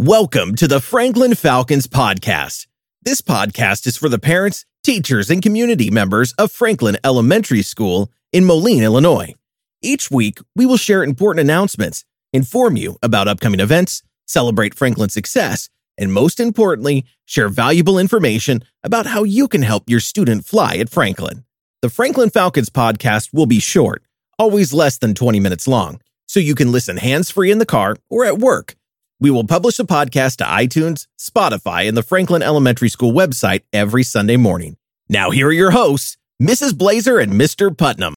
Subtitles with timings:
[0.00, 2.68] Welcome to the Franklin Falcons podcast.
[3.02, 8.44] This podcast is for the parents, teachers, and community members of Franklin Elementary School in
[8.44, 9.34] Moline, Illinois.
[9.82, 15.68] Each week, we will share important announcements, inform you about upcoming events, celebrate Franklin's success,
[15.98, 20.90] and most importantly, share valuable information about how you can help your student fly at
[20.90, 21.44] Franklin.
[21.82, 24.04] The Franklin Falcons podcast will be short,
[24.38, 27.96] always less than 20 minutes long, so you can listen hands free in the car
[28.08, 28.76] or at work.
[29.20, 34.04] We will publish the podcast to iTunes, Spotify, and the Franklin Elementary School website every
[34.04, 34.76] Sunday morning.
[35.08, 36.78] Now, here are your hosts, Mrs.
[36.78, 37.76] Blazer and Mr.
[37.76, 38.14] Putnam.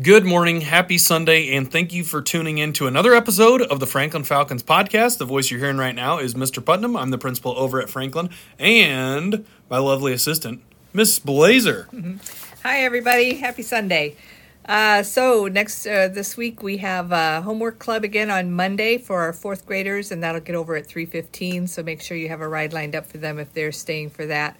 [0.00, 3.86] Good morning, happy Sunday, and thank you for tuning in to another episode of the
[3.86, 5.18] Franklin Falcons podcast.
[5.18, 6.64] The voice you're hearing right now is Mr.
[6.64, 6.96] Putnam.
[6.96, 10.60] I'm the principal over at Franklin, and my lovely assistant,
[10.92, 11.86] Miss Blazer.
[11.92, 12.16] Mm-hmm.
[12.64, 13.34] Hi, everybody.
[13.34, 14.16] Happy Sunday.
[14.64, 19.22] Uh, so next uh, this week we have uh, homework club again on Monday for
[19.22, 21.66] our fourth graders, and that'll get over at three fifteen.
[21.66, 24.24] So make sure you have a ride lined up for them if they're staying for
[24.26, 24.56] that.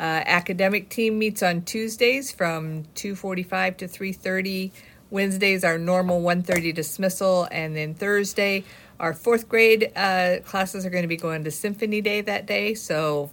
[0.00, 4.72] Uh, academic team meets on Tuesdays from two forty five to three thirty.
[5.10, 8.64] Wednesdays our normal one thirty dismissal, and then Thursday
[8.98, 12.74] our fourth grade uh, classes are going to be going to Symphony Day that day.
[12.74, 13.30] So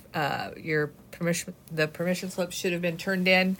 [0.55, 3.57] your permission, the permission slip should have been turned in.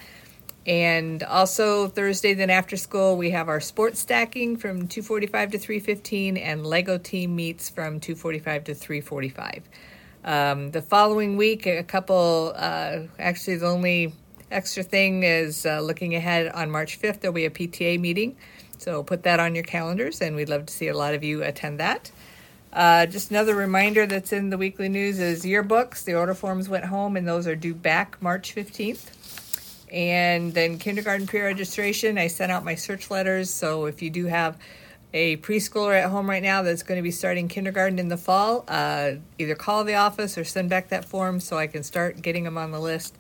[0.66, 6.38] And also Thursday, then after school, we have our sports stacking from 2:45 to 3:15,
[6.38, 9.64] and Lego team meets from 2:45 to 3:45.
[10.24, 12.54] Um, the following week, a couple.
[12.56, 14.14] Uh, actually, the only
[14.52, 17.22] extra thing is uh, looking ahead on March 5th.
[17.22, 18.36] There'll be a PTA meeting,
[18.78, 21.42] so put that on your calendars, and we'd love to see a lot of you
[21.42, 22.12] attend that.
[22.72, 26.04] Uh, just another reminder that's in the weekly news is yearbooks.
[26.04, 29.41] The order forms went home, and those are due back March 15th.
[29.92, 33.50] And then kindergarten pre-registration, I sent out my search letters.
[33.50, 34.58] So if you do have
[35.14, 38.64] a preschooler at home right now that's going to be starting kindergarten in the fall,
[38.70, 42.46] uh, either call the office or send back that form so I can start getting
[42.46, 43.18] them on the list.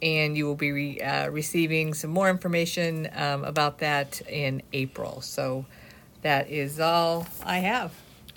[0.00, 5.20] And you will be re- uh, receiving some more information um, about that in April.
[5.20, 5.66] So
[6.22, 7.92] that is all I have.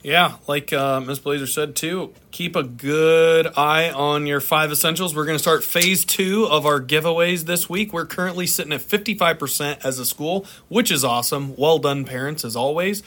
[0.06, 5.16] Yeah, like uh, Miss Blazer said too, keep a good eye on your five essentials.
[5.16, 7.92] We're going to start phase two of our giveaways this week.
[7.92, 11.56] We're currently sitting at 55% as a school, which is awesome.
[11.56, 13.02] Well done, parents, as always.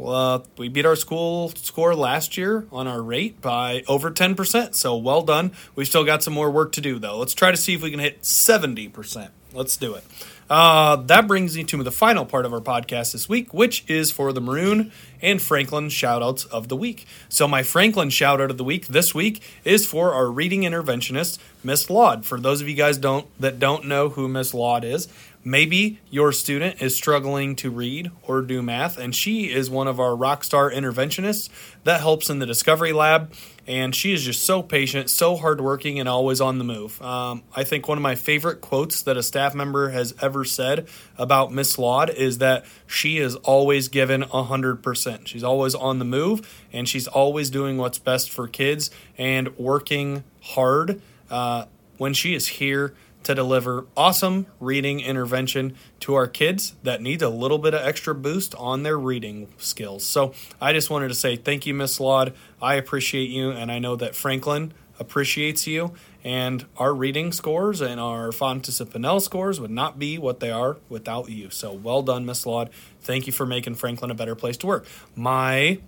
[0.00, 4.96] Uh, we beat our school score last year on our rate by over 10%, so
[4.96, 5.50] well done.
[5.74, 7.18] We've still got some more work to do, though.
[7.18, 9.30] Let's try to see if we can hit 70%.
[9.52, 10.04] Let's do it.
[10.48, 14.12] Uh, that brings me to the final part of our podcast this week, which is
[14.12, 17.06] for the Maroon and Franklin shoutouts of the week.
[17.28, 21.90] So, my Franklin shoutout of the week this week is for our reading interventionist, Miss
[21.90, 22.24] Laud.
[22.24, 25.08] For those of you guys don't that don't know who Miss Laud is,
[25.46, 30.00] maybe your student is struggling to read or do math, and she is one of
[30.00, 31.48] our rock star interventionists
[31.84, 33.32] that helps in the Discovery Lab.
[33.68, 37.02] And she is just so patient, so hardworking, and always on the move.
[37.02, 40.88] Um, I think one of my favorite quotes that a staff member has ever said
[41.18, 45.26] about Miss Laud is that she is always given 100%.
[45.26, 50.24] She's always on the move, and she's always doing what's best for kids and working
[50.40, 51.66] hard uh,
[51.98, 52.94] when she is here
[53.26, 58.14] to deliver awesome reading intervention to our kids that need a little bit of extra
[58.14, 60.04] boost on their reading skills.
[60.04, 62.34] So I just wanted to say thank you, Miss Laud.
[62.62, 65.92] I appreciate you, and I know that Franklin appreciates you.
[66.24, 70.50] And our reading scores and our Fountas and Pinnell scores would not be what they
[70.50, 71.50] are without you.
[71.50, 72.70] So well done, Miss Laud.
[73.00, 74.86] Thank you for making Franklin a better place to work.
[75.14, 75.78] My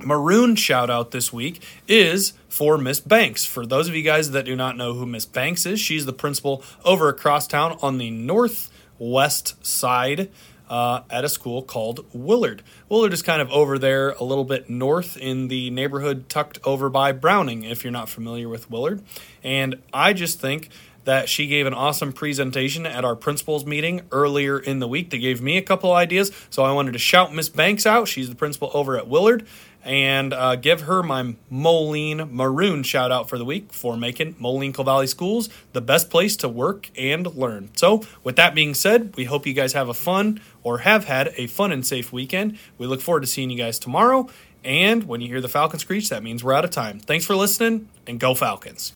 [0.00, 3.46] maroon shout out this week is for Miss Bahnks.
[3.46, 6.12] For those of you guys that do not know who Miss Bahnks is, she's the
[6.12, 10.30] principal over across town on the northwest side
[10.68, 12.62] uh, at a school called Willard.
[12.88, 16.88] Willard is kind of over there a little bit north in the neighborhood tucked over
[16.88, 19.02] by Browning, if you're not familiar with Willard.
[19.42, 20.68] And I just think
[21.04, 25.18] that she gave an awesome presentation at our principals meeting earlier in the week that
[25.18, 26.30] gave me a couple ideas.
[26.50, 28.08] So I wanted to shout Miss Bahnks out.
[28.08, 29.46] She's the principal over at Willard
[29.84, 34.72] and uh, give her my Moline Maroon shout out for the week for making Moline
[34.72, 37.70] Valley Schools the best place to work and learn.
[37.74, 41.32] So, with that being said, we hope you guys have a fun or have had
[41.36, 42.58] a fun and safe weekend.
[42.76, 44.28] We look forward to seeing you guys tomorrow.
[44.64, 46.98] And when you hear the Falcon screech, that means we're out of time.
[46.98, 48.92] Thanks for listening and go Falcons.